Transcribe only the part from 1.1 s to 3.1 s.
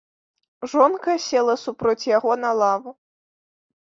села супроць яго на лаву.